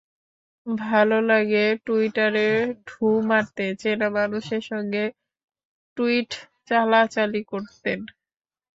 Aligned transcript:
ভালো 0.67 1.17
লাগে 1.29 1.65
টুইটারে 1.85 2.47
ঢুঁ 2.87 3.13
মারতে, 3.29 3.65
চেনা 3.81 4.07
মানুষের 4.17 4.63
সঙ্গে 4.69 5.03
টুইট 5.97 6.29
চালাচালি 6.67 7.41
করতেন। 7.51 7.99